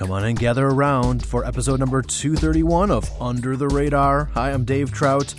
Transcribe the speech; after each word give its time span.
Come 0.00 0.12
on 0.12 0.24
and 0.24 0.38
gather 0.38 0.66
around 0.66 1.26
for 1.26 1.44
episode 1.44 1.78
number 1.78 2.00
231 2.00 2.90
of 2.90 3.10
Under 3.20 3.54
the 3.54 3.68
Radar. 3.68 4.30
Hi, 4.32 4.50
I'm 4.50 4.64
Dave 4.64 4.90
Trout, 4.90 5.34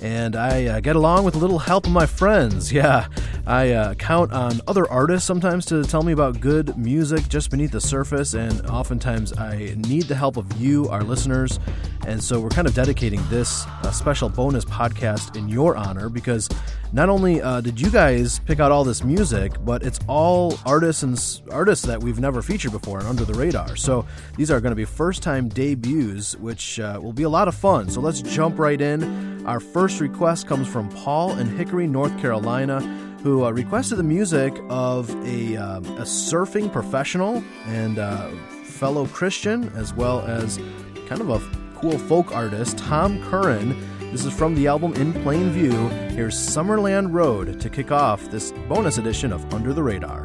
and 0.00 0.36
I 0.36 0.66
uh, 0.66 0.78
get 0.78 0.94
along 0.94 1.24
with 1.24 1.34
a 1.34 1.38
little 1.38 1.58
help 1.58 1.84
of 1.86 1.92
my 1.92 2.06
friends. 2.06 2.72
Yeah, 2.72 3.08
I 3.44 3.72
uh, 3.72 3.94
count 3.94 4.32
on 4.32 4.60
other 4.68 4.88
artists 4.88 5.26
sometimes 5.26 5.66
to 5.66 5.82
tell 5.82 6.04
me 6.04 6.12
about 6.12 6.40
good 6.40 6.78
music 6.78 7.28
just 7.28 7.50
beneath 7.50 7.72
the 7.72 7.80
surface, 7.80 8.34
and 8.34 8.64
oftentimes 8.66 9.36
I 9.36 9.74
need 9.78 10.04
the 10.04 10.14
help 10.14 10.36
of 10.36 10.60
you, 10.60 10.88
our 10.90 11.02
listeners. 11.02 11.58
And 12.06 12.22
so 12.22 12.40
we're 12.40 12.50
kind 12.50 12.66
of 12.66 12.74
dedicating 12.74 13.20
this 13.28 13.66
uh, 13.66 13.90
special 13.90 14.28
bonus 14.28 14.64
podcast 14.64 15.36
in 15.36 15.48
your 15.48 15.76
honor 15.76 16.08
because 16.08 16.48
not 16.92 17.08
only 17.08 17.40
uh, 17.40 17.60
did 17.60 17.80
you 17.80 17.90
guys 17.90 18.38
pick 18.40 18.60
out 18.60 18.70
all 18.70 18.84
this 18.84 19.02
music, 19.02 19.52
but 19.64 19.82
it's 19.82 19.98
all 20.06 20.58
artists 20.66 21.02
and 21.02 21.14
s- 21.16 21.42
artists 21.50 21.84
that 21.86 22.02
we've 22.02 22.20
never 22.20 22.42
featured 22.42 22.72
before 22.72 22.98
and 22.98 23.08
under 23.08 23.24
the 23.24 23.34
radar. 23.34 23.74
So 23.76 24.06
these 24.36 24.50
are 24.50 24.60
going 24.60 24.72
to 24.72 24.76
be 24.76 24.84
first 24.84 25.22
time 25.22 25.48
debuts, 25.48 26.36
which 26.36 26.78
uh, 26.78 27.00
will 27.02 27.12
be 27.12 27.24
a 27.24 27.28
lot 27.28 27.48
of 27.48 27.54
fun. 27.54 27.88
So 27.88 28.00
let's 28.00 28.22
jump 28.22 28.58
right 28.58 28.80
in. 28.80 29.44
Our 29.46 29.60
first 29.60 30.00
request 30.00 30.46
comes 30.46 30.68
from 30.68 30.88
Paul 30.90 31.38
in 31.38 31.46
Hickory, 31.56 31.86
North 31.86 32.18
Carolina 32.20 32.80
who 33.24 33.42
uh, 33.42 33.50
requested 33.50 33.96
the 33.96 34.02
music 34.02 34.52
of 34.68 35.08
a, 35.24 35.56
um, 35.56 35.82
a 35.96 36.02
surfing 36.02 36.70
professional 36.70 37.42
and 37.64 37.98
uh, 37.98 38.28
fellow 38.64 39.06
Christian, 39.06 39.72
as 39.74 39.94
well 39.94 40.20
as 40.20 40.58
kind 41.06 41.22
of 41.22 41.30
a 41.30 41.63
cool 41.84 41.98
folk 41.98 42.32
artist, 42.32 42.78
Tom 42.78 43.22
Curren. 43.24 43.76
This 44.10 44.24
is 44.24 44.32
from 44.32 44.54
the 44.54 44.66
album 44.66 44.94
In 44.94 45.12
Plain 45.22 45.50
View. 45.50 45.88
Here's 46.16 46.34
Summerland 46.34 47.12
Road 47.12 47.60
to 47.60 47.68
kick 47.68 47.92
off 47.92 48.30
this 48.30 48.52
bonus 48.70 48.96
edition 48.96 49.34
of 49.34 49.52
Under 49.52 49.74
the 49.74 49.82
Radar. 49.82 50.24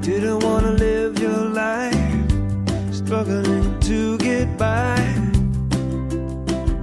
Didn't 0.00 0.44
wanna 0.44 0.70
live 0.74 1.18
your 1.18 1.44
life, 1.48 1.94
struggling 2.92 3.80
to 3.80 4.16
get 4.18 4.56
by, 4.56 4.94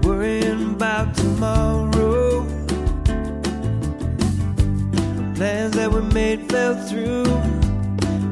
worrying 0.04 0.72
about 0.72 1.16
tomorrow. 1.16 2.44
Plans 5.36 5.76
that 5.78 6.12
made 6.14 6.52
fell 6.52 6.76
through, 6.88 7.24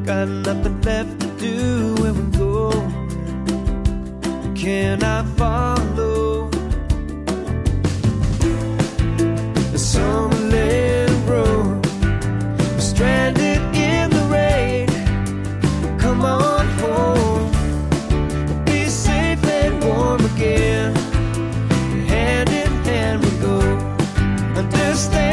got 0.04 0.28
nothing 0.28 0.82
left 0.82 1.18
to 1.22 1.28
do. 1.38 2.29
Can 4.60 5.02
I 5.04 5.24
follow? 5.38 6.50
The 9.72 9.78
Summerland 9.78 11.30
Road, 11.30 11.86
stranded 12.78 13.62
in 13.74 14.10
the 14.10 14.28
rain. 14.30 14.90
Come 15.98 16.26
on 16.26 16.68
home. 16.84 17.50
Be 18.66 18.90
safe 18.90 19.42
and 19.46 19.82
warm 19.82 20.26
again. 20.26 20.94
Hand 22.10 22.50
in 22.50 22.72
hand 22.84 23.24
we 23.24 23.32
go. 23.40 23.60
Understand 24.60 25.29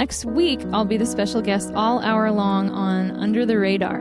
next 0.00 0.24
week 0.24 0.58
I'll 0.72 0.86
be 0.86 0.96
the 0.96 1.04
special 1.04 1.42
guest 1.42 1.74
all 1.74 2.00
hour 2.00 2.30
long 2.30 2.70
on 2.70 3.10
Under 3.10 3.44
the 3.44 3.58
Radar. 3.58 3.99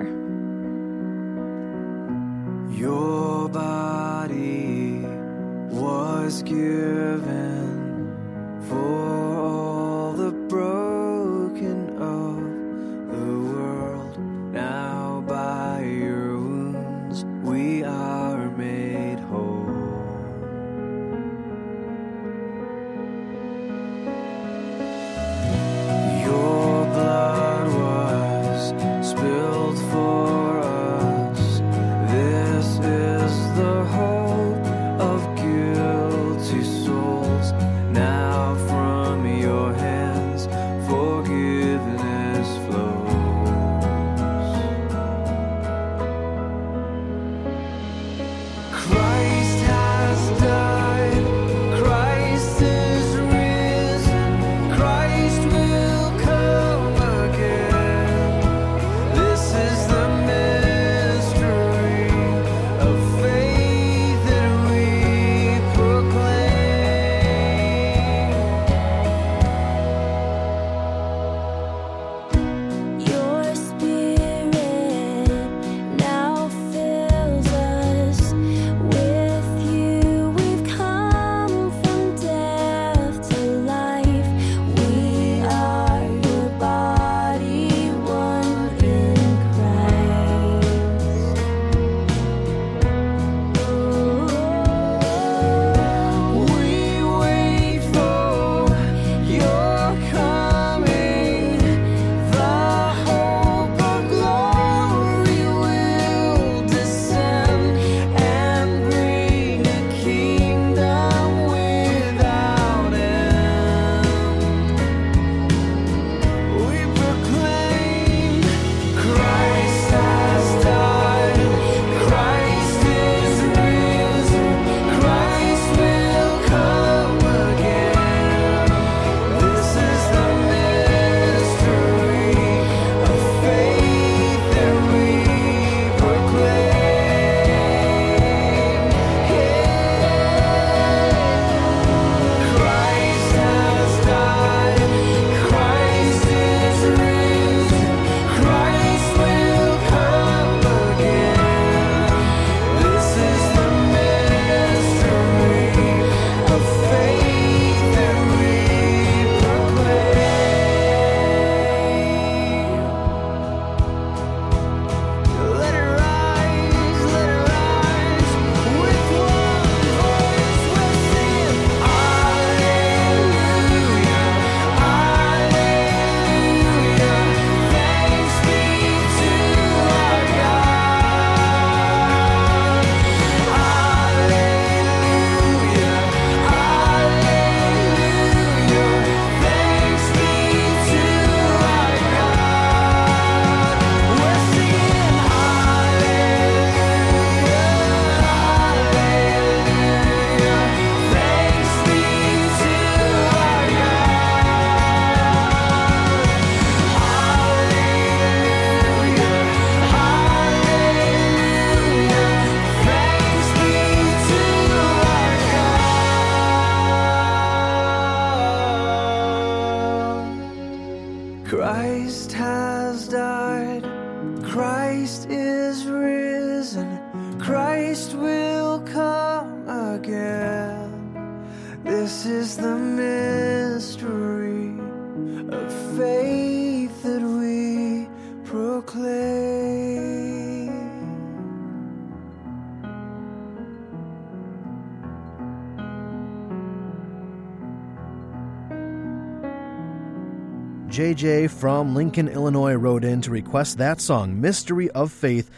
JJ 250.99 251.49
from 251.49 251.95
Lincoln, 251.95 252.27
Illinois 252.27 252.73
wrote 252.73 253.05
in 253.05 253.21
to 253.21 253.31
request 253.31 253.77
that 253.77 254.01
song, 254.01 254.41
Mystery 254.41 254.91
of 254.91 255.13
Faith 255.13 255.49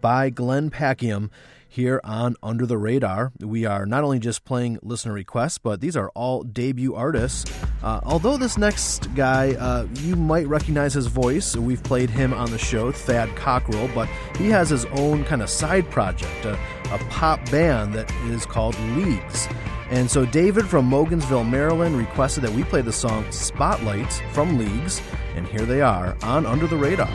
by 0.00 0.28
Glenn 0.28 0.72
Packiam, 0.72 1.30
here 1.68 2.00
on 2.02 2.34
Under 2.42 2.66
the 2.66 2.76
Radar. 2.76 3.30
We 3.38 3.64
are 3.64 3.86
not 3.86 4.02
only 4.02 4.18
just 4.18 4.44
playing 4.44 4.80
listener 4.82 5.12
requests, 5.12 5.58
but 5.58 5.80
these 5.80 5.96
are 5.96 6.08
all 6.16 6.42
debut 6.42 6.96
artists. 6.96 7.48
Uh, 7.80 8.00
although 8.02 8.36
this 8.36 8.58
next 8.58 9.14
guy, 9.14 9.52
uh, 9.52 9.86
you 10.00 10.16
might 10.16 10.48
recognize 10.48 10.94
his 10.94 11.06
voice. 11.06 11.54
We've 11.54 11.84
played 11.84 12.10
him 12.10 12.34
on 12.34 12.50
the 12.50 12.58
show, 12.58 12.90
Thad 12.90 13.28
Cockrell, 13.36 13.88
but 13.94 14.08
he 14.36 14.48
has 14.48 14.68
his 14.68 14.84
own 14.86 15.22
kind 15.22 15.42
of 15.42 15.48
side 15.48 15.88
project, 15.92 16.44
a, 16.44 16.58
a 16.90 16.98
pop 17.08 17.48
band 17.52 17.94
that 17.94 18.10
is 18.24 18.44
called 18.44 18.76
Leagues. 18.96 19.46
And 19.90 20.10
so 20.10 20.26
David 20.26 20.66
from 20.66 20.90
Maugansville, 20.90 21.48
Maryland 21.48 21.96
requested 21.96 22.44
that 22.44 22.52
we 22.52 22.62
play 22.64 22.82
the 22.82 22.92
song 22.92 23.24
Spotlights 23.30 24.20
from 24.32 24.58
Leagues, 24.58 25.00
and 25.34 25.46
here 25.46 25.64
they 25.64 25.80
are 25.80 26.16
on 26.22 26.44
Under 26.44 26.66
the 26.66 26.76
Radar. 26.76 27.08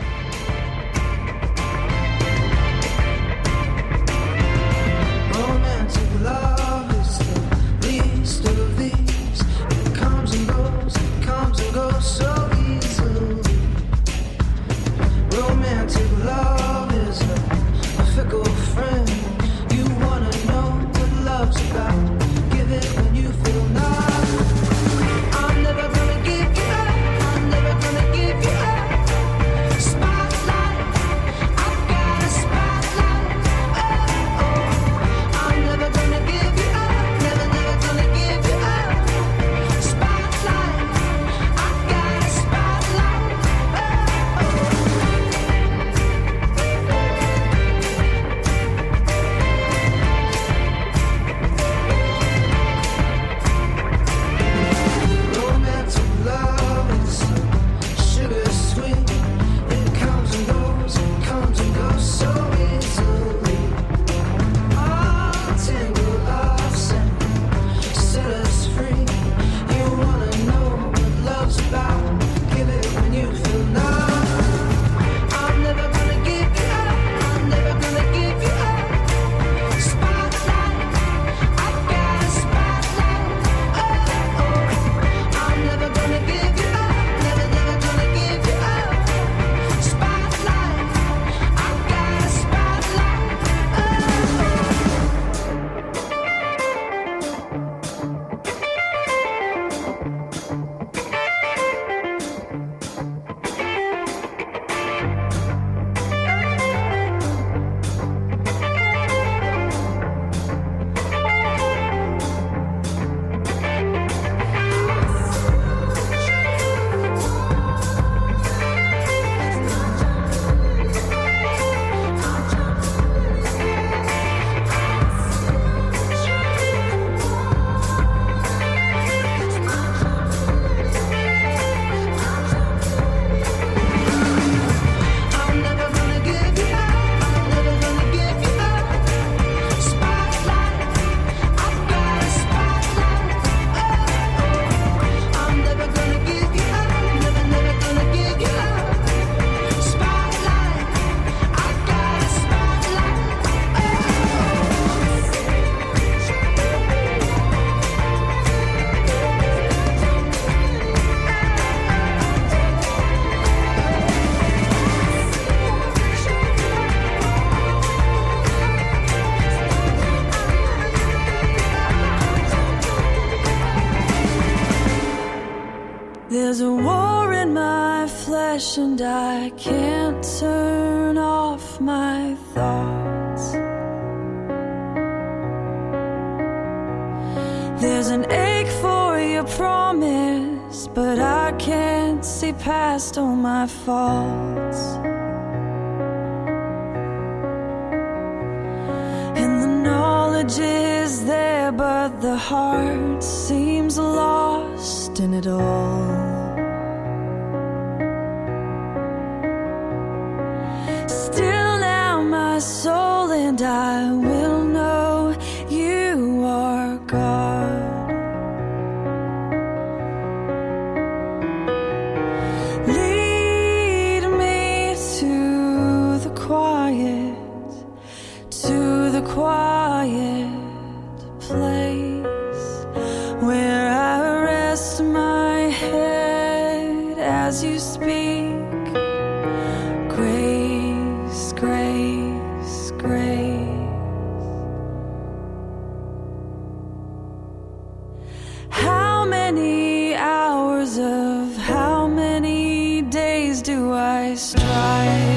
How 248.76 249.24
many 249.24 250.16
hours 250.16 250.98
of 250.98 251.56
how 251.56 252.08
many 252.08 253.02
days 253.02 253.62
do 253.62 253.92
I 253.92 254.34
strive? 254.34 255.33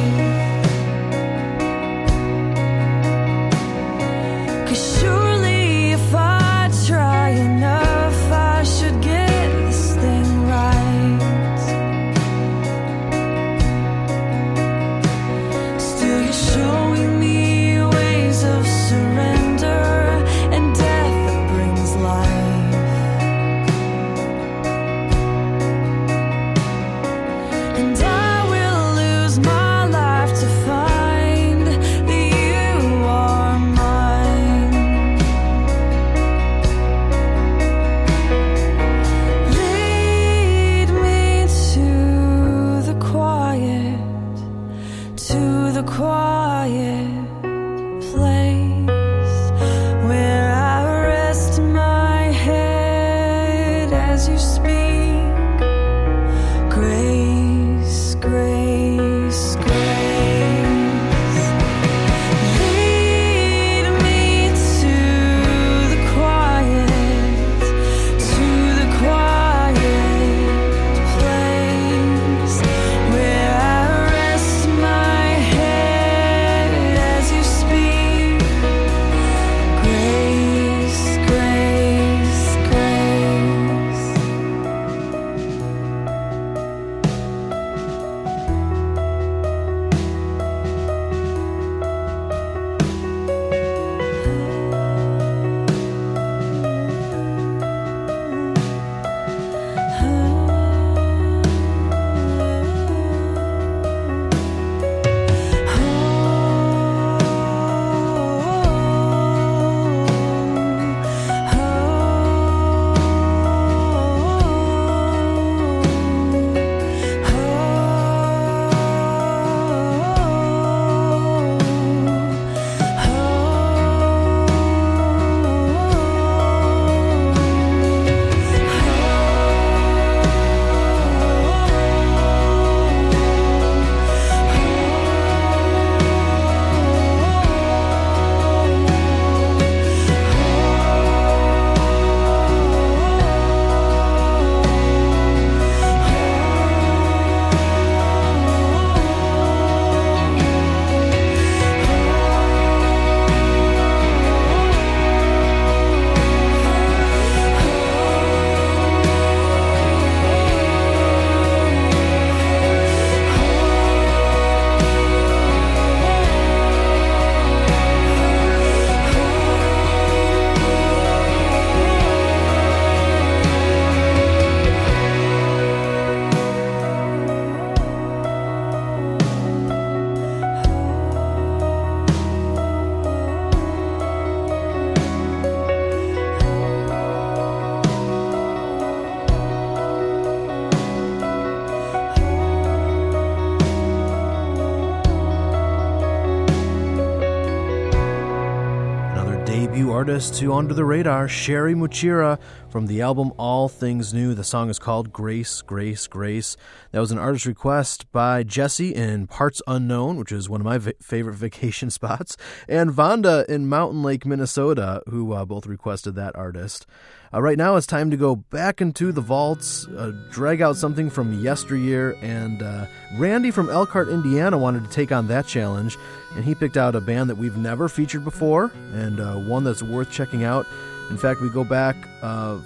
Debut 199.78 199.92
artist 199.92 200.34
to 200.34 200.52
Under 200.56 200.74
the 200.74 200.84
Radar, 200.84 201.28
Sherry 201.28 201.76
Muchira 201.76 202.40
from 202.68 202.88
the 202.88 203.00
album 203.00 203.32
All 203.38 203.70
Things 203.70 204.12
New. 204.12 204.34
The 204.34 204.44
song 204.44 204.72
is 204.72 204.80
called 204.80 205.14
Grace, 205.14 205.62
Grace, 205.62 206.08
Grace. 206.08 206.58
That 206.92 207.00
was 207.00 207.12
an 207.12 207.20
artist 207.20 207.46
request 207.46 208.12
by 208.12 208.42
Jesse 208.42 208.96
in 208.96 209.28
Parts 209.28 209.62
Unknown, 209.68 210.18
which 210.18 210.32
is 210.32 210.50
one 210.50 210.62
of 210.62 210.66
my 210.66 210.80
va- 210.80 210.96
favorite 211.00 211.36
vacation 211.36 211.90
spots, 211.92 212.38
and 212.68 212.90
Vonda 212.90 213.46
in 213.46 213.70
Mountain 213.70 214.02
Lake, 214.02 214.26
Minnesota, 214.26 215.04
who 215.10 215.32
uh, 215.34 215.46
both 215.46 215.68
requested 215.68 216.16
that 216.16 216.36
artist. 216.36 216.88
Uh, 217.34 217.42
right 217.42 217.58
now, 217.58 217.76
it's 217.76 217.88
time 217.88 218.10
to 218.10 218.18
go 218.18 218.36
back 218.36 218.80
into 218.80 219.12
the 219.12 219.22
vaults, 219.22 219.86
uh, 219.88 220.12
drag 220.30 220.62
out 220.62 220.78
something 220.78 221.10
from 221.10 221.34
yesteryear, 221.42 222.18
and 222.22 222.64
uh, 222.64 222.86
Randy 223.18 223.52
from 223.52 223.70
Elkhart, 223.70 224.08
Indiana 224.08 224.58
wanted 224.58 224.86
to 224.86 224.90
take 224.90 225.12
on 225.12 225.28
that 225.28 225.46
challenge, 225.46 225.98
and 226.36 226.46
he 226.46 226.56
picked 226.56 226.78
out 226.78 226.96
a 226.96 227.02
band 227.02 227.30
that 227.30 227.38
we've 227.38 227.58
never 227.58 227.90
featured 227.90 228.24
before, 228.24 228.72
and 228.94 229.20
uh, 229.20 229.34
one 229.36 229.64
that's 229.64 229.84
worth 229.84 230.10
checking 230.10 230.44
out. 230.44 230.66
In 231.10 231.18
fact, 231.18 231.42
we 231.42 231.50
go 231.50 231.64
back 231.64 231.96
uh, 232.22 232.58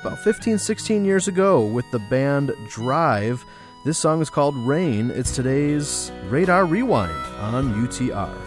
about 0.00 0.18
15, 0.20 0.58
16 0.58 1.04
years 1.04 1.28
ago 1.28 1.66
with 1.66 1.84
the 1.92 1.98
band 2.10 2.52
Drive. 2.70 3.44
This 3.84 3.98
song 3.98 4.22
is 4.22 4.30
called 4.30 4.56
Rain. 4.56 5.10
It's 5.10 5.34
today's 5.34 6.10
Radar 6.28 6.64
Rewind 6.64 7.12
on 7.38 7.86
UTR. 7.86 8.45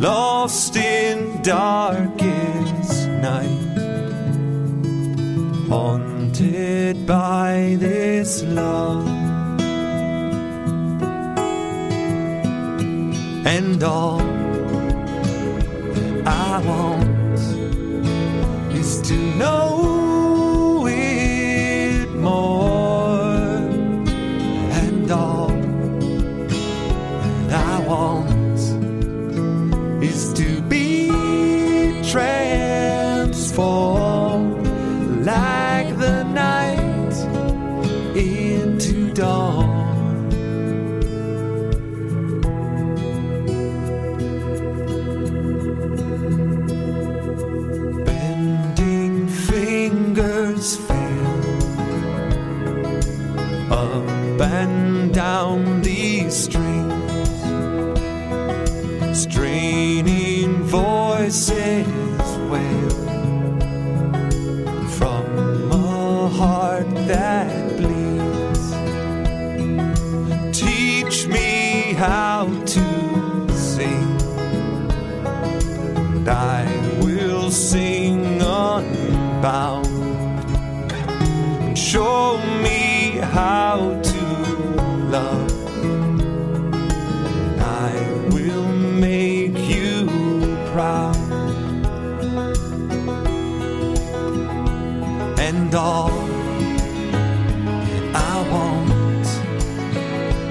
Lost 0.00 0.76
in 0.76 1.42
darkest 1.42 3.08
night, 3.08 3.78
haunted 5.68 7.04
by 7.04 7.74
this 7.80 8.44
love. 8.44 9.08
And 13.44 13.82
all 13.82 14.27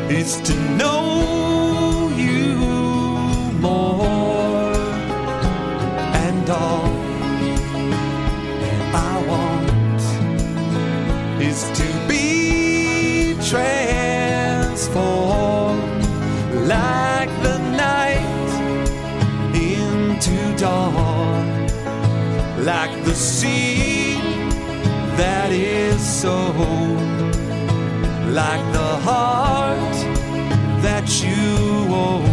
is 0.10 0.39
to 0.41 0.56
know 0.78 2.10
you 2.15 2.56
more. 3.60 4.74
And 6.26 6.50
all 6.50 6.88
I 8.96 9.24
want 9.28 10.02
is 11.41 11.70
to 11.80 11.88
be 12.08 13.36
transformed 13.50 14.78
like 16.67 17.30
the 17.43 17.58
night 17.76 18.50
into 19.54 20.38
dawn, 20.58 21.67
like 22.63 23.04
the 23.04 23.13
sea 23.13 24.22
that 25.17 25.52
is 25.52 26.02
so, 26.02 26.54
like 28.32 28.63
the 28.72 28.96
heart 29.04 29.87
you 31.10 31.88
own. 31.96 32.27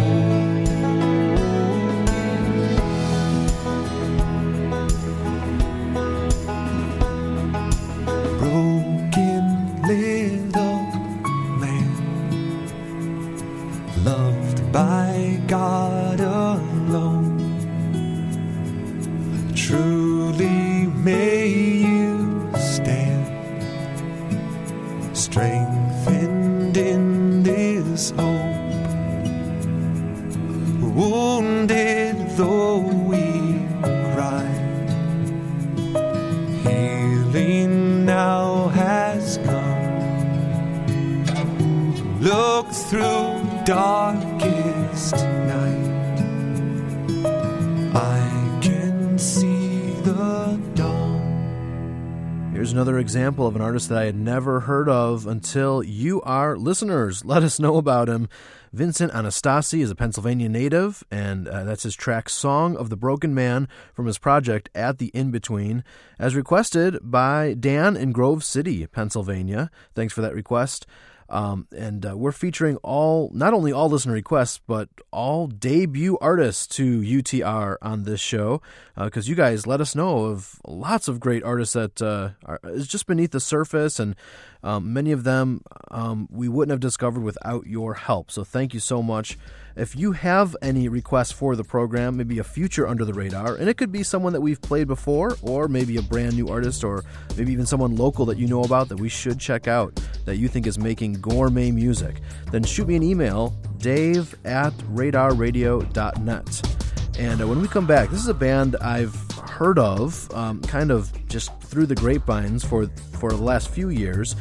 Another 52.75 52.99
example 52.99 53.47
of 53.47 53.55
an 53.55 53.61
artist 53.61 53.87
that 53.87 53.97
I 53.97 54.03
had 54.03 54.17
never 54.17 54.59
heard 54.59 54.89
of 54.89 55.25
until 55.25 55.81
you, 55.81 56.21
are 56.23 56.57
listeners, 56.57 57.23
let 57.23 57.41
us 57.41 57.57
know 57.57 57.77
about 57.77 58.09
him. 58.09 58.27
Vincent 58.73 59.13
Anastasi 59.13 59.79
is 59.79 59.89
a 59.89 59.95
Pennsylvania 59.95 60.49
native, 60.49 61.01
and 61.09 61.47
uh, 61.47 61.63
that's 61.63 61.83
his 61.83 61.95
track 61.95 62.27
Song 62.27 62.75
of 62.75 62.89
the 62.89 62.97
Broken 62.97 63.33
Man 63.33 63.69
from 63.93 64.07
his 64.07 64.17
project 64.17 64.69
At 64.75 64.97
the 64.97 65.07
In 65.13 65.31
Between, 65.31 65.85
as 66.19 66.35
requested 66.35 66.99
by 67.01 67.53
Dan 67.57 67.95
in 67.95 68.11
Grove 68.11 68.43
City, 68.43 68.85
Pennsylvania. 68.87 69.71
Thanks 69.93 70.13
for 70.13 70.19
that 70.19 70.35
request. 70.35 70.85
Um, 71.29 71.67
and 71.75 72.05
uh, 72.05 72.15
we're 72.15 72.31
featuring 72.31 72.77
all, 72.77 73.31
not 73.33 73.53
only 73.53 73.71
all 73.71 73.89
listener 73.89 74.13
requests, 74.13 74.59
but 74.67 74.89
all 75.11 75.47
debut 75.47 76.17
artists 76.21 76.67
to 76.75 77.01
UTR 77.01 77.77
on 77.81 78.03
this 78.03 78.21
show, 78.21 78.61
because 78.95 79.27
you 79.27 79.35
guys 79.35 79.65
let 79.65 79.81
us 79.81 79.95
know 79.95 80.25
of 80.25 80.59
lots 80.67 81.07
of 81.07 81.19
great 81.19 81.43
artists 81.43 81.73
that 81.73 82.01
uh, 82.01 82.29
are 82.45 82.59
just 82.79 83.07
beneath 83.07 83.31
the 83.31 83.39
surface, 83.39 83.99
and 83.99 84.15
um, 84.63 84.93
many 84.93 85.11
of 85.11 85.23
them 85.23 85.61
um, 85.89 86.27
we 86.31 86.47
wouldn't 86.47 86.71
have 86.71 86.79
discovered 86.79 87.23
without 87.23 87.65
your 87.65 87.95
help. 87.95 88.29
So 88.29 88.43
thank 88.43 88.73
you 88.73 88.79
so 88.79 89.01
much. 89.01 89.37
If 89.75 89.93
you 89.93 90.13
have 90.13 90.55
any 90.61 90.87
requests 90.87 91.33
for 91.33 91.57
the 91.57 91.63
program, 91.65 92.15
maybe 92.15 92.39
a 92.39 92.45
future 92.45 92.87
under 92.87 93.03
the 93.03 93.13
radar, 93.13 93.55
and 93.55 93.67
it 93.67 93.75
could 93.75 93.91
be 93.91 94.03
someone 94.03 94.31
that 94.31 94.39
we've 94.39 94.61
played 94.61 94.87
before, 94.87 95.35
or 95.41 95.67
maybe 95.67 95.97
a 95.97 96.01
brand 96.01 96.37
new 96.37 96.47
artist, 96.47 96.85
or 96.85 97.03
maybe 97.35 97.51
even 97.51 97.65
someone 97.65 97.97
local 97.97 98.25
that 98.27 98.37
you 98.37 98.47
know 98.47 98.63
about 98.63 98.87
that 98.87 98.97
we 98.97 99.09
should 99.09 99.37
check 99.37 99.67
out 99.67 99.93
that 100.23 100.37
you 100.37 100.47
think 100.47 100.65
is 100.65 100.79
making 100.79 101.15
gourmet 101.15 101.71
music, 101.71 102.21
then 102.51 102.63
shoot 102.63 102.87
me 102.87 102.95
an 102.95 103.03
email, 103.03 103.53
dave 103.79 104.33
at 104.45 104.71
radarradio.net. 104.93 106.77
And 107.19 107.41
uh, 107.41 107.47
when 107.47 107.61
we 107.61 107.67
come 107.67 107.85
back, 107.85 108.09
this 108.09 108.19
is 108.19 108.29
a 108.29 108.33
band 108.33 108.77
I've 108.77 109.13
heard 109.49 109.77
of, 109.77 110.33
um, 110.33 110.61
kind 110.61 110.89
of 110.89 111.11
just 111.27 111.57
through 111.61 111.87
the 111.87 111.95
grapevines 111.95 112.63
for 112.63 112.87
for 113.19 113.31
the 113.31 113.43
last 113.43 113.69
few 113.69 113.89
years, 113.89 114.35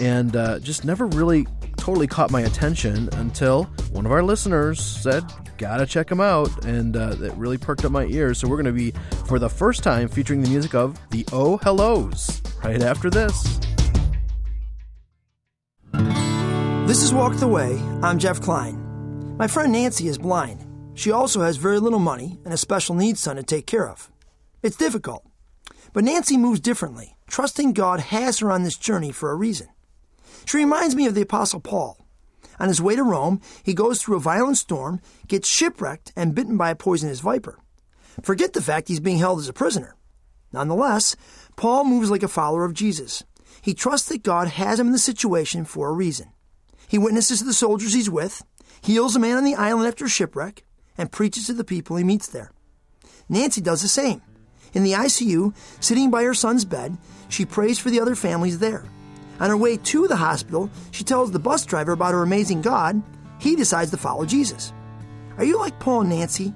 and 0.00 0.34
uh, 0.34 0.58
just 0.58 0.84
never 0.84 1.06
really 1.06 1.46
totally 1.76 2.06
caught 2.06 2.30
my 2.30 2.42
attention 2.42 3.08
until 3.14 3.64
one 3.92 4.06
of 4.06 4.12
our 4.12 4.22
listeners 4.22 4.80
said, 4.80 5.24
"Gotta 5.58 5.86
check 5.86 6.08
them 6.08 6.20
out," 6.20 6.64
and 6.64 6.96
uh, 6.96 7.16
it 7.20 7.32
really 7.34 7.58
perked 7.58 7.84
up 7.84 7.92
my 7.92 8.06
ears. 8.06 8.38
So 8.38 8.48
we're 8.48 8.56
going 8.56 8.66
to 8.66 8.72
be, 8.72 8.92
for 9.26 9.38
the 9.38 9.48
first 9.48 9.82
time, 9.82 10.08
featuring 10.08 10.42
the 10.42 10.48
music 10.48 10.74
of 10.74 10.98
the 11.10 11.26
Oh 11.32 11.58
Hellos 11.58 12.42
right 12.64 12.82
after 12.82 13.10
this. 13.10 13.60
This 16.86 17.02
is 17.02 17.14
Walk 17.14 17.36
the 17.36 17.48
Way. 17.48 17.80
I'm 18.02 18.18
Jeff 18.18 18.40
Klein. 18.40 19.36
My 19.36 19.46
friend 19.46 19.72
Nancy 19.72 20.08
is 20.08 20.18
blind. 20.18 20.66
She 20.94 21.12
also 21.12 21.40
has 21.40 21.56
very 21.56 21.78
little 21.78 21.98
money 21.98 22.38
and 22.44 22.52
a 22.52 22.58
special 22.58 22.94
needs 22.94 23.20
son 23.20 23.36
to 23.36 23.42
take 23.42 23.66
care 23.66 23.88
of. 23.88 24.10
It's 24.62 24.76
difficult. 24.76 25.24
But 25.92 26.04
Nancy 26.04 26.36
moves 26.36 26.60
differently, 26.60 27.16
trusting 27.28 27.72
God 27.72 28.00
has 28.00 28.40
her 28.40 28.50
on 28.50 28.64
this 28.64 28.76
journey 28.76 29.12
for 29.12 29.30
a 29.30 29.34
reason. 29.36 29.68
She 30.50 30.56
reminds 30.56 30.96
me 30.96 31.06
of 31.06 31.14
the 31.14 31.20
Apostle 31.20 31.60
Paul. 31.60 31.96
On 32.58 32.66
his 32.66 32.82
way 32.82 32.96
to 32.96 33.04
Rome, 33.04 33.40
he 33.62 33.72
goes 33.72 34.02
through 34.02 34.16
a 34.16 34.20
violent 34.20 34.58
storm, 34.58 35.00
gets 35.28 35.46
shipwrecked, 35.46 36.12
and 36.16 36.34
bitten 36.34 36.56
by 36.56 36.70
a 36.70 36.74
poisonous 36.74 37.20
viper. 37.20 37.60
Forget 38.24 38.52
the 38.52 38.60
fact 38.60 38.88
he's 38.88 38.98
being 38.98 39.18
held 39.18 39.38
as 39.38 39.48
a 39.48 39.52
prisoner. 39.52 39.94
Nonetheless, 40.52 41.14
Paul 41.54 41.84
moves 41.84 42.10
like 42.10 42.24
a 42.24 42.28
follower 42.28 42.64
of 42.64 42.74
Jesus. 42.74 43.22
He 43.62 43.74
trusts 43.74 44.08
that 44.08 44.24
God 44.24 44.48
has 44.48 44.80
him 44.80 44.88
in 44.88 44.92
the 44.92 44.98
situation 44.98 45.64
for 45.64 45.88
a 45.88 45.92
reason. 45.92 46.32
He 46.88 46.98
witnesses 46.98 47.38
to 47.38 47.44
the 47.44 47.52
soldiers 47.52 47.92
he's 47.92 48.10
with, 48.10 48.42
heals 48.82 49.14
a 49.14 49.20
man 49.20 49.36
on 49.36 49.44
the 49.44 49.54
island 49.54 49.86
after 49.86 50.06
a 50.06 50.08
shipwreck, 50.08 50.64
and 50.98 51.12
preaches 51.12 51.46
to 51.46 51.52
the 51.52 51.62
people 51.62 51.94
he 51.94 52.02
meets 52.02 52.26
there. 52.26 52.50
Nancy 53.28 53.60
does 53.60 53.82
the 53.82 53.88
same. 53.88 54.20
In 54.74 54.82
the 54.82 54.94
ICU, 54.94 55.54
sitting 55.78 56.10
by 56.10 56.24
her 56.24 56.34
son's 56.34 56.64
bed, 56.64 56.98
she 57.28 57.46
prays 57.46 57.78
for 57.78 57.90
the 57.90 58.00
other 58.00 58.16
families 58.16 58.58
there. 58.58 58.84
On 59.40 59.50
her 59.50 59.56
way 59.56 59.76
to 59.76 60.06
the 60.06 60.16
hospital, 60.16 60.70
she 60.90 61.02
tells 61.02 61.32
the 61.32 61.38
bus 61.38 61.64
driver 61.66 61.92
about 61.92 62.12
her 62.12 62.22
amazing 62.22 62.60
God. 62.60 63.02
He 63.38 63.56
decides 63.56 63.90
to 63.90 63.96
follow 63.96 64.26
Jesus. 64.26 64.72
Are 65.38 65.44
you 65.44 65.58
like 65.58 65.78
Paul 65.80 66.02
and 66.02 66.10
Nancy? 66.10 66.52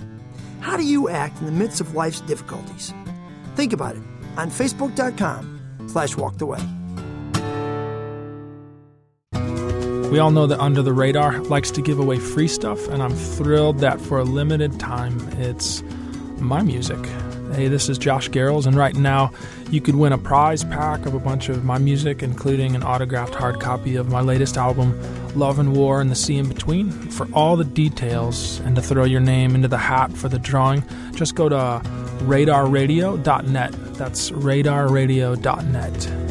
How 0.61 0.77
do 0.77 0.85
you 0.85 1.09
act 1.09 1.40
in 1.40 1.47
the 1.47 1.53
midst 1.53 1.81
of 1.81 1.94
life's 1.94 2.20
difficulties? 2.20 2.92
Think 3.55 3.73
about 3.73 3.97
it 3.97 4.03
on 4.37 4.51
facebook.com 4.51 5.88
slash 5.88 6.16
walked. 6.16 6.42
We 10.11 10.18
all 10.18 10.31
know 10.31 10.47
that 10.47 10.61
Under 10.61 10.83
the 10.83 10.92
Radar 10.92 11.40
likes 11.40 11.70
to 11.73 11.83
give 11.83 11.99
away 11.99 12.18
free 12.18 12.47
stuff, 12.47 12.87
and 12.88 13.03
I'm 13.03 13.14
thrilled 13.14 13.79
that 13.79 14.01
for 14.01 14.18
a 14.18 14.25
limited 14.25 14.79
time 14.79 15.18
it's 15.40 15.83
my 16.38 16.62
music. 16.62 17.01
Hey, 17.55 17.69
this 17.69 17.88
is 17.88 17.99
Josh 17.99 18.29
Garrels, 18.31 18.67
and 18.67 18.77
right 18.77 18.97
now 18.97 19.31
you 19.71 19.81
could 19.81 19.95
win 19.95 20.12
a 20.12 20.19
prize 20.19 20.64
pack 20.64 21.07
of 21.07 21.14
a 21.14 21.21
bunch 21.21 21.49
of 21.49 21.64
my 21.64 21.79
music, 21.79 22.21
including 22.21 22.75
an 22.75 22.83
autographed 22.83 23.37
hard 23.37 23.61
copy 23.61 23.95
of 23.95 24.09
my 24.09 24.21
latest 24.21 24.57
album, 24.57 25.01
Love 25.37 25.61
and 25.61 25.77
War 25.77 26.01
and 26.01 26.11
the 26.11 26.17
Sea 26.17 26.38
in 26.38 26.49
Between. 26.49 26.90
For 26.90 27.29
all 27.33 27.55
the 27.57 27.64
details 27.64 28.59
and 28.61 28.75
to 28.75 28.83
throw 28.83 29.05
your 29.05 29.21
name 29.21 29.55
into 29.55 29.69
the 29.69 29.79
hat 29.79 30.12
for 30.12 30.29
the 30.29 30.40
drawing, 30.40 30.83
just 31.14 31.37
go 31.37 31.49
to 31.49 31.81
radarradio.net. 32.25 33.73
That's 33.95 34.33
radarradio.net. 34.33 36.23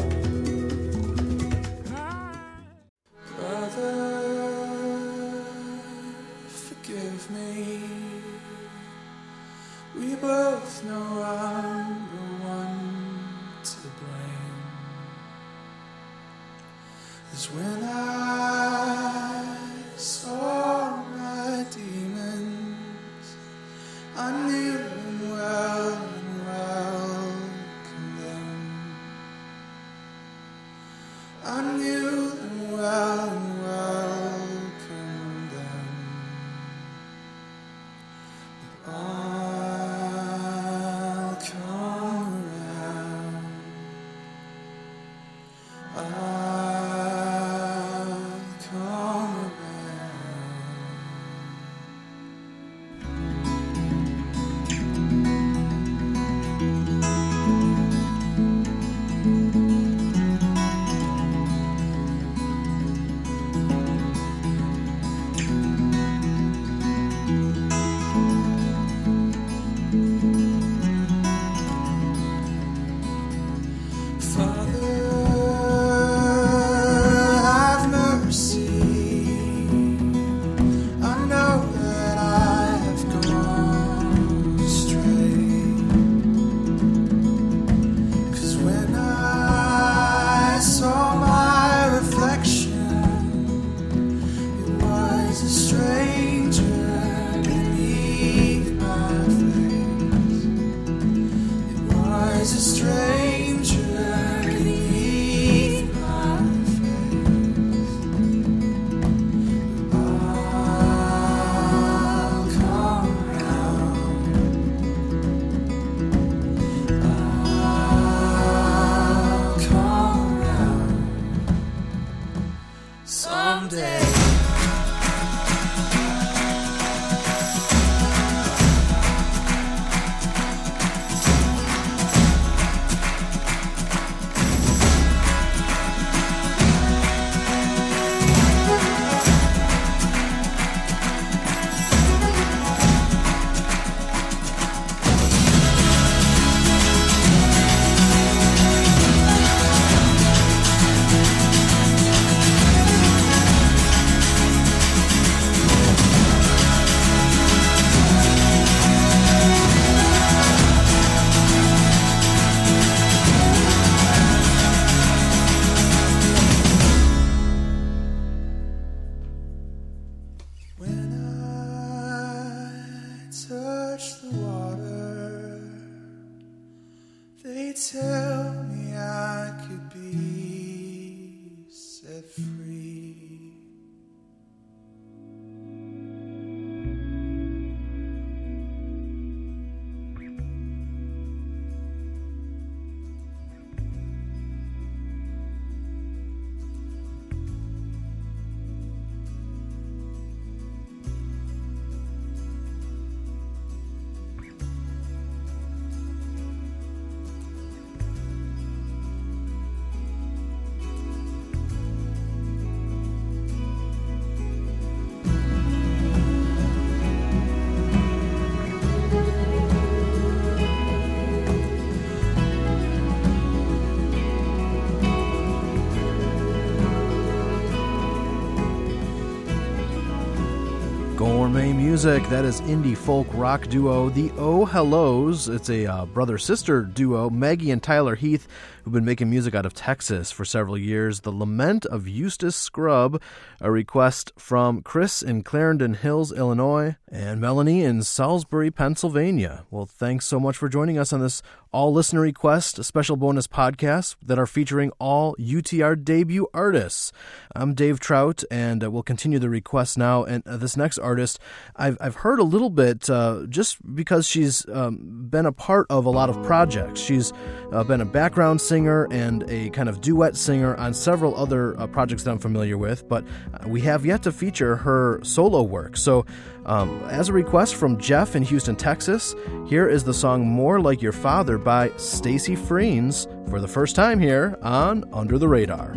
music. 231.94 232.28
That 232.28 232.44
is 232.44 232.60
indie 232.62 232.96
folk 232.96 233.28
rock 233.34 233.68
duo 233.68 234.08
The 234.08 234.32
Oh 234.36 234.64
Hellos. 234.64 235.46
It's 235.46 235.70
a 235.70 235.86
uh, 235.86 236.06
brother 236.06 236.38
sister 236.38 236.82
duo, 236.82 237.30
Maggie 237.30 237.70
and 237.70 237.80
Tyler 237.80 238.16
Heath, 238.16 238.48
who've 238.82 238.92
been 238.92 239.04
making 239.04 239.30
music 239.30 239.54
out 239.54 239.64
of 239.64 239.74
Texas 239.74 240.32
for 240.32 240.44
several 240.44 240.76
years. 240.76 241.20
The 241.20 241.30
Lament 241.30 241.86
of 241.86 242.08
Eustace 242.08 242.56
Scrubb, 242.56 243.22
a 243.60 243.70
request 243.70 244.32
from 244.36 244.82
Chris 244.82 245.22
in 245.22 245.44
Clarendon 245.44 245.94
Hills, 245.94 246.32
Illinois, 246.32 246.96
and 247.08 247.40
Melanie 247.40 247.84
in 247.84 248.02
Salisbury, 248.02 248.72
Pennsylvania. 248.72 249.64
Well, 249.70 249.86
thanks 249.86 250.26
so 250.26 250.40
much 250.40 250.56
for 250.56 250.68
joining 250.68 250.98
us 250.98 251.12
on 251.12 251.20
this 251.20 251.44
all 251.74 251.92
listener 251.92 252.20
request 252.20 252.82
special 252.84 253.16
bonus 253.16 253.48
podcast 253.48 254.14
that 254.22 254.38
are 254.38 254.46
featuring 254.46 254.92
all 255.00 255.34
UTR 255.40 256.02
debut 256.04 256.46
artists. 256.54 257.10
I'm 257.52 257.74
Dave 257.74 257.98
Trout, 257.98 258.44
and 258.48 258.84
uh, 258.84 258.92
we'll 258.92 259.02
continue 259.02 259.40
the 259.40 259.48
request 259.48 259.98
now. 259.98 260.22
And 260.22 260.46
uh, 260.46 260.56
this 260.56 260.76
next 260.76 260.98
artist, 260.98 261.40
I've, 261.74 261.98
I've 262.00 262.14
heard 262.14 262.38
a 262.38 262.44
little 262.44 262.70
bit 262.70 263.10
uh, 263.10 263.46
just 263.48 263.78
because 263.92 264.24
she's 264.24 264.64
um, 264.68 265.26
been 265.28 265.46
a 265.46 265.52
part 265.52 265.88
of 265.90 266.06
a 266.06 266.10
lot 266.10 266.30
of 266.30 266.40
projects. 266.44 267.00
She's 267.00 267.32
uh, 267.72 267.82
been 267.82 268.00
a 268.00 268.06
background 268.06 268.60
singer 268.60 269.08
and 269.10 269.42
a 269.50 269.70
kind 269.70 269.88
of 269.88 270.00
duet 270.00 270.36
singer 270.36 270.76
on 270.76 270.94
several 270.94 271.34
other 271.34 271.76
uh, 271.76 271.88
projects 271.88 272.22
that 272.22 272.30
I'm 272.30 272.38
familiar 272.38 272.78
with, 272.78 273.08
but 273.08 273.24
uh, 273.52 273.68
we 273.68 273.80
have 273.80 274.06
yet 274.06 274.22
to 274.22 274.30
feature 274.30 274.76
her 274.76 275.18
solo 275.24 275.64
work. 275.64 275.96
So, 275.96 276.24
um, 276.66 277.02
as 277.04 277.28
a 277.28 277.32
request 277.32 277.74
from 277.74 277.98
Jeff 277.98 278.36
in 278.36 278.42
Houston, 278.42 278.76
Texas, 278.76 279.34
here 279.66 279.88
is 279.88 280.04
the 280.04 280.14
song 280.14 280.46
More 280.46 280.80
Like 280.80 281.02
Your 281.02 281.12
Father 281.12 281.58
by 281.58 281.90
Stacy 281.96 282.56
Freens 282.56 283.26
for 283.50 283.60
the 283.60 283.68
first 283.68 283.94
time 283.94 284.18
here 284.18 284.58
on 284.62 285.04
Under 285.12 285.38
the 285.38 285.48
Radar. 285.48 285.96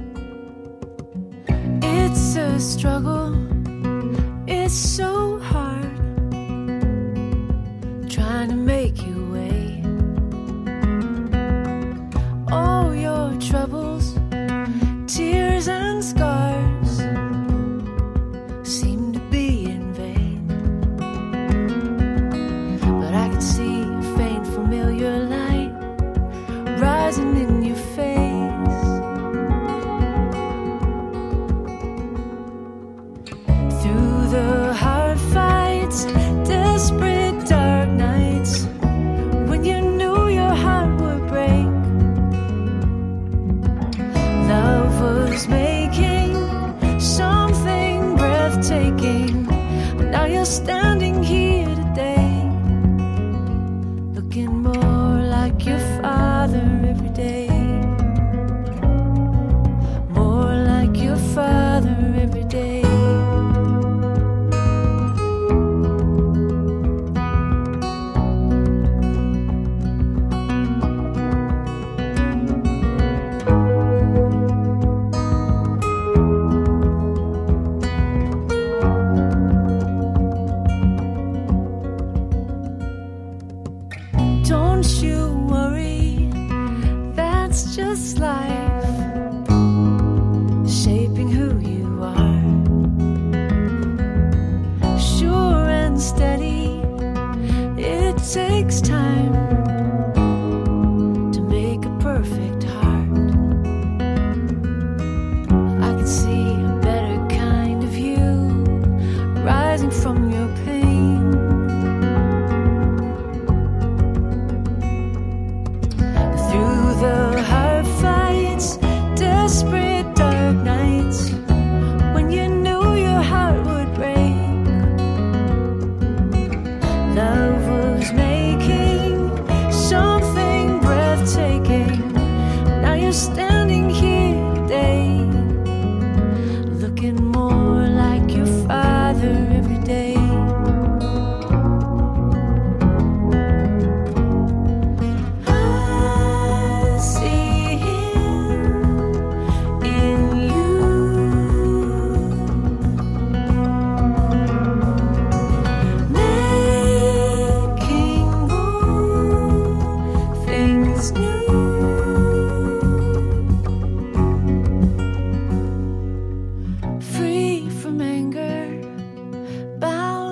It's 1.82 2.36
a 2.36 2.60
struggle, 2.60 3.34
it's 4.48 4.74
so 4.74 5.40
hard 5.40 5.98
trying 8.10 8.50
to 8.50 8.56
make 8.56 9.06
your 9.06 9.32
way. 9.32 9.84
All 12.52 12.94
your 12.94 13.40
troubles, 13.40 14.14
tears, 15.08 15.68
and 15.68 16.04
scars 16.04 16.57
rising 27.08 27.47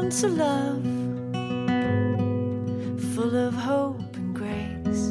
bound 0.06 0.12
to 0.12 0.28
love, 0.28 0.84
full 3.16 3.36
of 3.36 3.53
hope 3.53 4.16
and 4.16 4.36
grace 4.36 5.10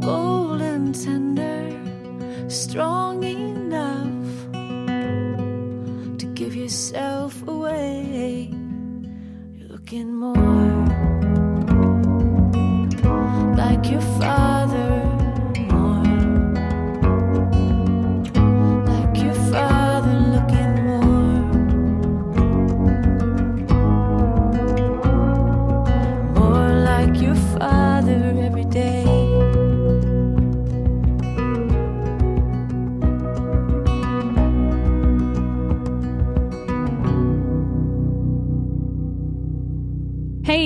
bold 0.00 0.62
and 0.62 0.94
tender, 0.94 1.70
strong 2.48 3.22
enough 3.22 4.52
to 6.18 6.26
give 6.34 6.54
yourself 6.56 7.46
away. 7.46 8.50
You're 9.54 9.68
looking 9.68 10.14
more 10.14 10.34
like 13.56 13.90
your 13.90 14.00
father, 14.00 14.47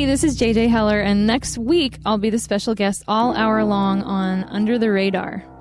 This 0.04 0.24
is 0.24 0.36
JJ 0.36 0.68
Heller, 0.68 1.00
and 1.00 1.26
next 1.26 1.56
week 1.56 1.98
I'll 2.04 2.18
be 2.18 2.28
the 2.28 2.38
special 2.38 2.74
guest 2.74 3.04
all 3.06 3.34
hour 3.36 3.64
long 3.64 4.02
on 4.02 4.44
Under 4.44 4.78
the 4.78 4.90
Radar. 4.90 5.51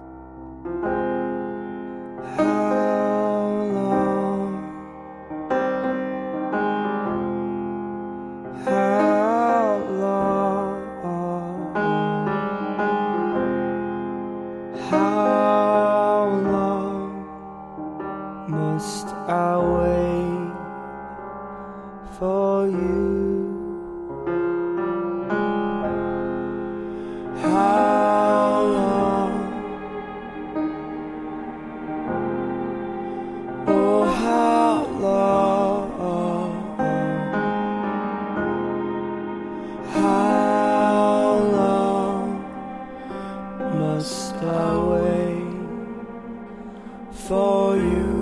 For 47.32 47.78
you? 47.78 48.21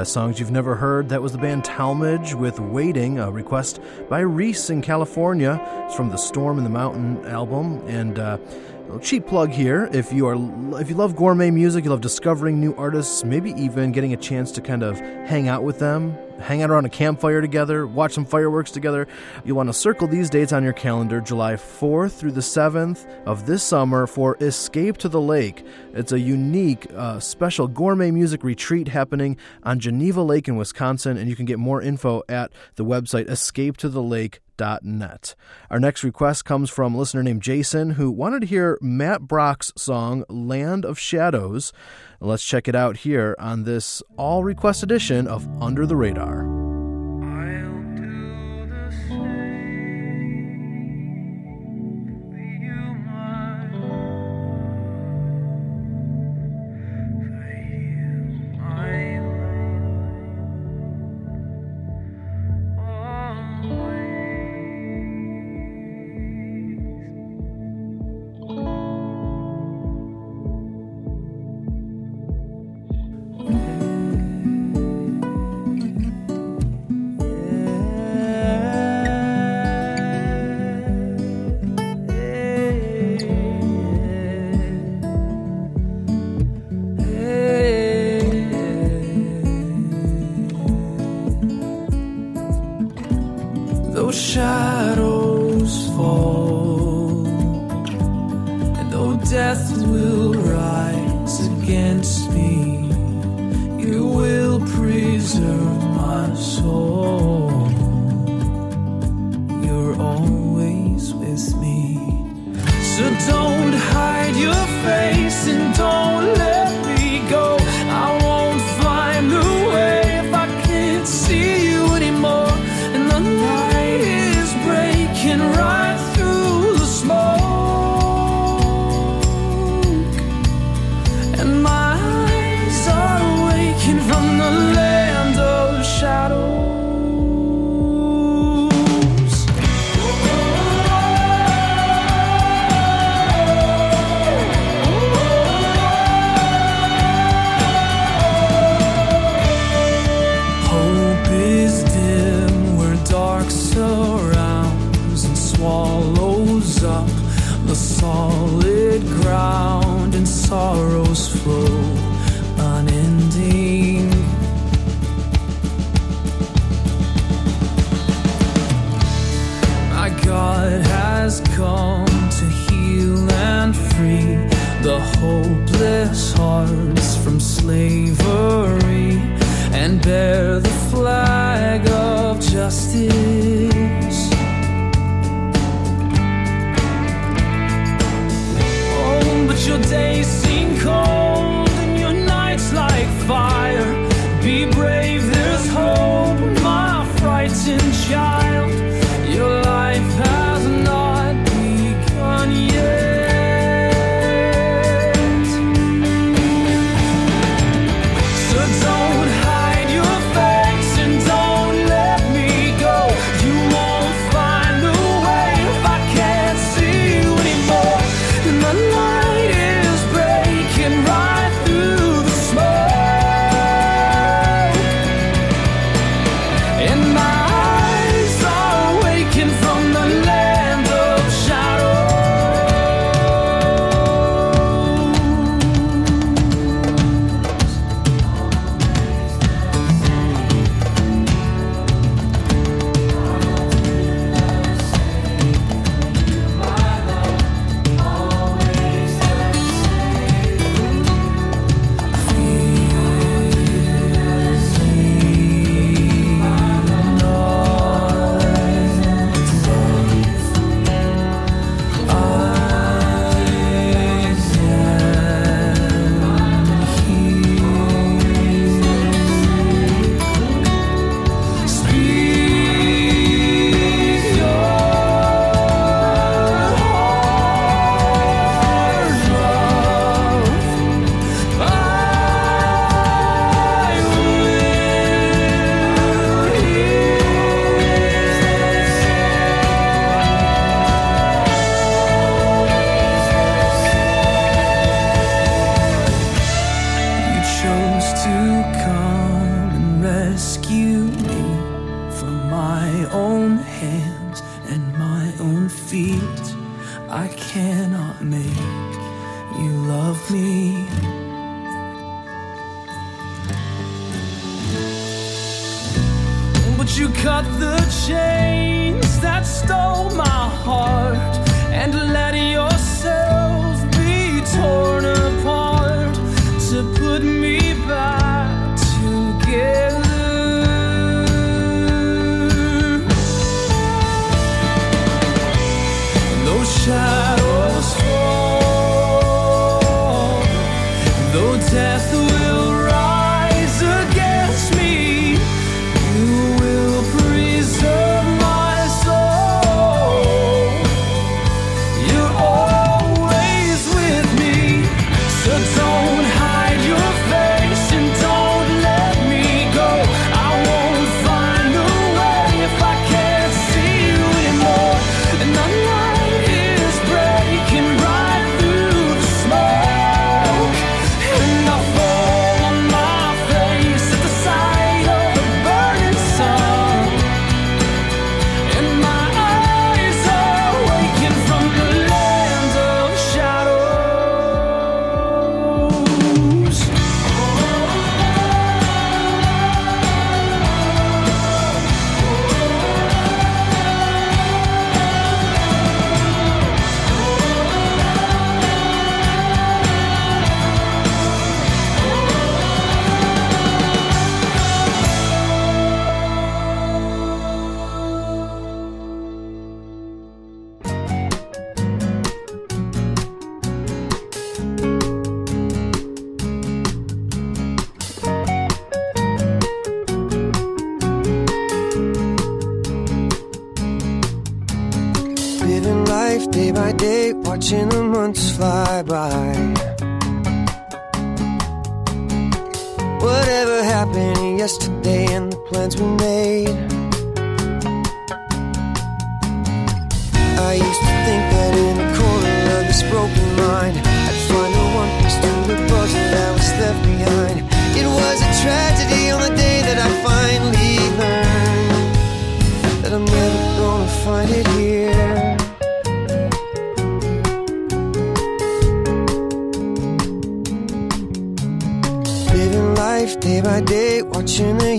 Best 0.00 0.14
songs 0.14 0.40
you've 0.40 0.50
never 0.50 0.76
heard. 0.76 1.10
That 1.10 1.20
was 1.20 1.32
the 1.32 1.36
band 1.36 1.62
Talmage 1.62 2.32
with 2.32 2.58
Waiting, 2.58 3.18
a 3.18 3.30
request 3.30 3.80
by 4.08 4.20
Reese 4.20 4.70
in 4.70 4.80
California. 4.80 5.60
It's 5.84 5.94
from 5.94 6.08
the 6.08 6.16
Storm 6.16 6.56
in 6.56 6.64
the 6.64 6.70
Mountain 6.70 7.26
album. 7.26 7.86
And 7.86 8.18
uh, 8.18 8.38
cheap 9.02 9.26
plug 9.26 9.50
here. 9.50 9.90
If 9.92 10.10
you 10.10 10.26
are 10.26 10.80
if 10.80 10.88
you 10.88 10.94
love 10.94 11.16
gourmet 11.16 11.50
music, 11.50 11.84
you 11.84 11.90
love 11.90 12.00
discovering 12.00 12.58
new 12.58 12.74
artists, 12.76 13.24
maybe 13.24 13.50
even 13.58 13.92
getting 13.92 14.14
a 14.14 14.16
chance 14.16 14.50
to 14.52 14.62
kind 14.62 14.82
of 14.82 14.98
hang 14.98 15.48
out 15.48 15.64
with 15.64 15.78
them, 15.78 16.16
hang 16.40 16.62
out 16.62 16.70
around 16.70 16.86
a 16.86 16.90
campfire 16.90 17.40
together, 17.40 17.86
watch 17.86 18.12
some 18.12 18.24
fireworks 18.24 18.70
together, 18.70 19.06
you 19.44 19.54
want 19.54 19.68
to 19.68 19.72
circle 19.72 20.08
these 20.08 20.30
dates 20.30 20.52
on 20.52 20.64
your 20.64 20.72
calendar 20.72 21.20
July 21.20 21.54
4th 21.54 22.12
through 22.12 22.32
the 22.32 22.40
7th 22.40 23.06
of 23.26 23.46
this 23.46 23.62
summer 23.62 24.06
for 24.06 24.36
Escape 24.40 24.96
to 24.98 25.08
the 25.08 25.20
Lake. 25.20 25.64
It's 25.92 26.12
a 26.12 26.20
unique, 26.20 26.86
uh, 26.94 27.20
special 27.20 27.68
gourmet 27.68 28.10
music 28.10 28.44
retreat 28.44 28.88
happening 28.88 29.36
on 29.62 29.80
Geneva 29.80 30.22
Lake 30.22 30.48
in 30.48 30.56
Wisconsin, 30.56 31.16
and 31.16 31.28
you 31.28 31.36
can 31.36 31.46
get 31.46 31.58
more 31.58 31.82
info 31.82 32.22
at 32.28 32.52
the 32.76 32.84
website 32.84 33.28
escapetothelake.net. 33.28 35.34
Our 35.70 35.80
next 35.80 36.04
request 36.04 36.44
comes 36.44 36.70
from 36.70 36.94
a 36.94 36.98
listener 36.98 37.22
named 37.22 37.42
Jason 37.42 37.90
who 37.90 38.10
wanted 38.10 38.40
to 38.40 38.46
hear 38.46 38.78
Matt 38.80 39.22
Brock's 39.22 39.72
song 39.76 40.24
Land 40.28 40.84
of 40.84 40.98
Shadows. 40.98 41.72
Let's 42.22 42.44
check 42.44 42.68
it 42.68 42.74
out 42.74 42.98
here 42.98 43.34
on 43.38 43.64
this 43.64 44.02
all 44.18 44.44
request 44.44 44.82
edition 44.82 45.26
of 45.26 45.48
Under 45.62 45.86
the 45.86 45.96
Radar. 45.96 46.59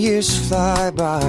Years 0.02 0.48
fly 0.48 0.90
by. 0.90 1.22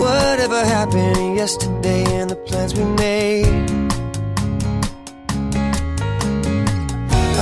Whatever 0.00 0.64
happened 0.64 1.36
yesterday 1.36 2.04
and 2.18 2.30
the 2.30 2.36
plans 2.46 2.72
we 2.74 2.84
made. 2.96 3.44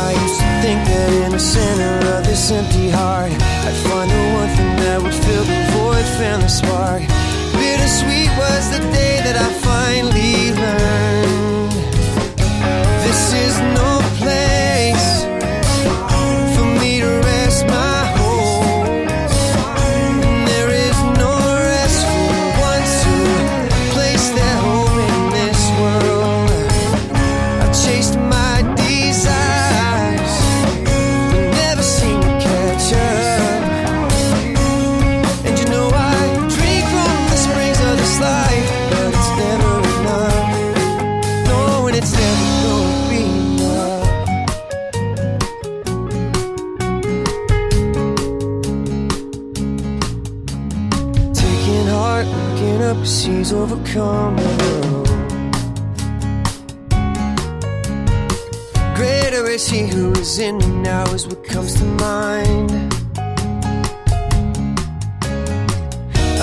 I 0.09 0.11
used 0.25 0.41
to 0.43 0.51
think 0.63 0.81
that 0.91 1.11
in 1.25 1.31
the 1.31 1.39
center 1.39 1.95
of 2.15 2.25
this 2.27 2.51
empty 2.51 2.91
heart, 2.91 3.31
I'd 3.31 3.79
find 3.87 4.11
the 4.11 4.23
one 4.41 4.51
thing 4.57 4.73
that 4.83 4.99
would 5.05 5.15
fill 5.15 5.45
the 5.45 5.61
void, 5.75 6.07
fan 6.19 6.41
the 6.41 6.49
spark. 6.49 7.03
Bittersweet 7.55 8.31
was 8.43 8.65
the 8.75 8.83
day 8.91 9.21
that 9.23 9.37
I 9.37 9.49
finally 9.71 10.16
overcome 53.97 54.37
the. 54.37 55.07
Greater 58.95 59.47
is 59.51 59.69
he 59.69 59.87
who 59.87 60.13
is 60.13 60.39
in 60.39 60.59
me 60.59 60.67
now, 60.83 61.05
is 61.15 61.27
what 61.27 61.45
comes 61.45 61.75
to 61.75 61.85
mind. 61.85 62.71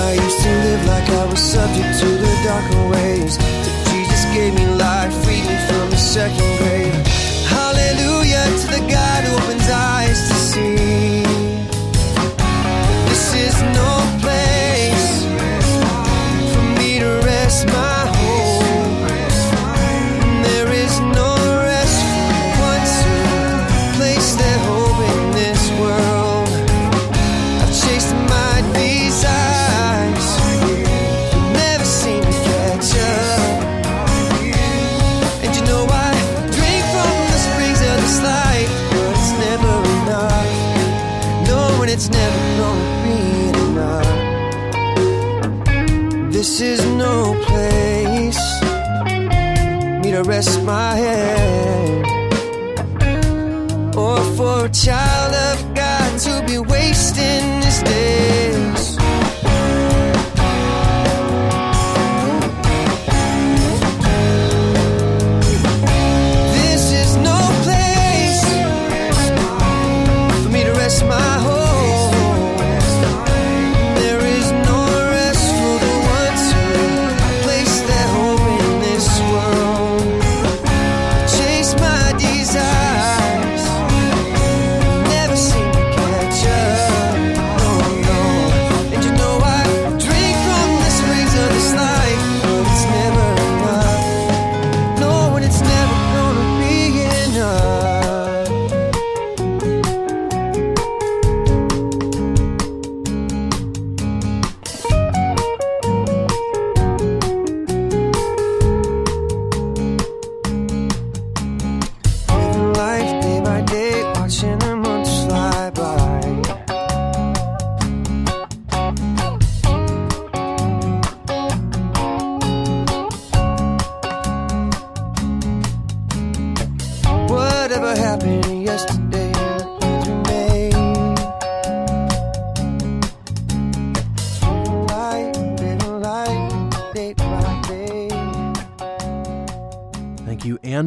I 0.06 0.12
used 0.14 0.40
to 0.42 0.48
live 0.48 0.86
like 0.86 1.08
I 1.08 1.26
was 1.26 1.40
subject 1.40 1.98
to 2.00 2.06
the 2.06 2.40
darker 2.44 2.90
ways. 2.90 3.36
But 3.38 3.90
Jesus 3.90 4.24
gave 4.34 4.54
me 4.54 4.66
life, 4.76 5.12
freed 5.24 5.46
me 5.46 5.56
from 5.68 5.90
the 5.90 5.96
second 5.96 6.53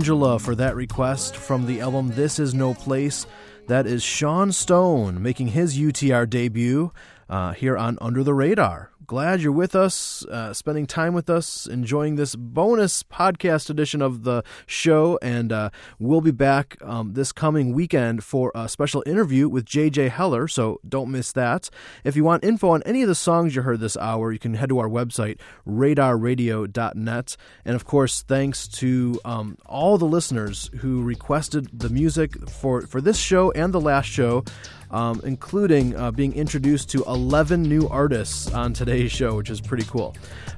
Angela, 0.07 0.39
for 0.39 0.55
that 0.55 0.73
request 0.73 1.35
from 1.35 1.65
the 1.65 1.81
album 1.81 2.11
This 2.11 2.39
Is 2.39 2.53
No 2.53 2.73
Place. 2.73 3.27
That 3.67 3.85
is 3.85 4.01
Sean 4.01 4.53
Stone 4.53 5.21
making 5.21 5.49
his 5.49 5.77
UTR 5.77 6.29
debut 6.29 6.93
uh, 7.29 7.51
here 7.51 7.75
on 7.75 7.97
Under 7.99 8.23
the 8.23 8.33
Radar. 8.33 8.89
Glad 9.07 9.39
you're 9.39 9.53
with 9.53 9.73
us, 9.73 10.25
uh, 10.25 10.51
spending 10.51 10.85
time 10.85 11.13
with 11.13 11.29
us, 11.29 11.65
enjoying 11.65 12.17
this 12.17 12.35
bonus 12.35 13.03
podcast 13.03 13.69
edition 13.69 14.01
of 14.01 14.23
the 14.23 14.43
show. 14.65 15.17
And 15.21 15.53
uh, 15.53 15.69
we'll 15.97 16.19
be 16.19 16.31
back 16.31 16.75
um, 16.81 17.13
this 17.13 17.31
coming 17.31 17.71
weekend 17.71 18.25
for 18.25 18.51
a 18.53 18.67
special 18.67 19.05
interview 19.05 19.47
with 19.47 19.63
JJ 19.63 20.09
Heller, 20.09 20.49
so 20.49 20.81
don't 20.85 21.09
miss 21.09 21.31
that. 21.31 21.69
If 22.03 22.17
you 22.17 22.25
want 22.25 22.43
info 22.43 22.71
on 22.71 22.83
any 22.83 23.01
of 23.01 23.07
the 23.07 23.15
songs 23.15 23.55
you 23.55 23.61
heard 23.61 23.79
this 23.79 23.95
hour, 23.95 24.33
you 24.33 24.39
can 24.39 24.55
head 24.55 24.67
to 24.67 24.79
our 24.79 24.89
website, 24.89 25.39
radarradio.net. 25.65 27.37
And 27.63 27.75
of 27.77 27.85
course, 27.85 28.23
thanks 28.23 28.67
to 28.67 29.21
um, 29.23 29.57
all 29.65 29.97
the 29.97 30.03
listeners 30.03 30.69
who 30.79 31.01
requested 31.01 31.79
the 31.79 31.87
music 31.87 32.49
for, 32.49 32.81
for 32.81 32.99
this 32.99 33.17
show 33.17 33.51
and 33.51 33.73
the 33.73 33.79
last 33.79 34.07
show 34.07 34.43
um, 34.91 35.21
including 35.23 35.95
uh, 35.95 36.11
being 36.11 36.33
introduced 36.33 36.89
to 36.91 37.03
11 37.05 37.63
new 37.63 37.87
artists 37.89 38.51
on 38.53 38.73
today's 38.73 39.11
show, 39.11 39.35
which 39.35 39.49
is 39.49 39.61
pretty 39.61 39.85
cool. 39.85 40.15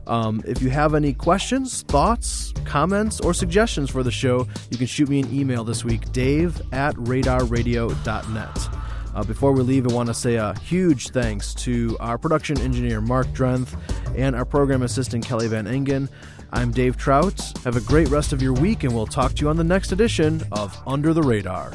Um, 0.07 0.43
if 0.47 0.61
you 0.61 0.69
have 0.69 0.95
any 0.95 1.13
questions, 1.13 1.83
thoughts, 1.83 2.53
comments, 2.65 3.19
or 3.19 3.33
suggestions 3.33 3.89
for 3.89 4.03
the 4.03 4.11
show, 4.11 4.47
you 4.71 4.77
can 4.77 4.87
shoot 4.87 5.09
me 5.09 5.19
an 5.19 5.33
email 5.33 5.63
this 5.63 5.83
week, 5.83 6.11
dave 6.11 6.61
at 6.71 6.95
radarradio.net. 6.95 8.79
Uh, 9.15 9.23
before 9.23 9.51
we 9.51 9.61
leave, 9.61 9.87
I 9.87 9.93
want 9.93 10.07
to 10.07 10.13
say 10.13 10.35
a 10.35 10.57
huge 10.59 11.09
thanks 11.09 11.53
to 11.55 11.97
our 11.99 12.17
production 12.17 12.59
engineer, 12.59 13.01
Mark 13.01 13.27
Drenth, 13.27 13.77
and 14.15 14.35
our 14.35 14.45
program 14.45 14.83
assistant, 14.83 15.25
Kelly 15.25 15.47
Van 15.47 15.65
Engen. 15.65 16.09
I'm 16.51 16.71
Dave 16.71 16.97
Trout. 16.97 17.39
Have 17.63 17.75
a 17.75 17.81
great 17.81 18.07
rest 18.09 18.33
of 18.33 18.41
your 18.41 18.53
week, 18.53 18.83
and 18.83 18.93
we'll 18.93 19.07
talk 19.07 19.33
to 19.33 19.41
you 19.41 19.49
on 19.49 19.57
the 19.57 19.63
next 19.63 19.91
edition 19.91 20.41
of 20.51 20.75
Under 20.87 21.13
the 21.13 21.21
Radar. 21.21 21.73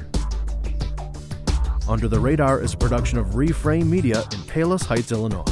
Under 1.86 2.08
the 2.08 2.18
Radar 2.18 2.62
is 2.62 2.72
a 2.72 2.78
production 2.78 3.18
of 3.18 3.26
Reframe 3.34 3.86
Media 3.86 4.22
in 4.32 4.42
Palos 4.44 4.82
Heights, 4.82 5.12
Illinois. 5.12 5.44